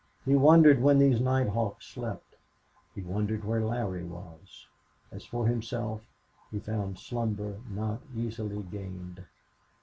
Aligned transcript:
He 0.25 0.33
wondered 0.35 0.81
when 0.81 0.97
these 0.97 1.21
night 1.21 1.49
hawks 1.49 1.85
slept. 1.85 2.35
He 2.95 3.01
wondered 3.03 3.43
where 3.45 3.63
Larry 3.63 4.03
was. 4.03 4.65
As 5.11 5.25
for 5.25 5.45
himself, 5.45 6.01
he 6.49 6.57
found 6.57 6.97
slumber 6.97 7.59
not 7.69 8.01
easily 8.15 8.63
gained. 8.63 9.23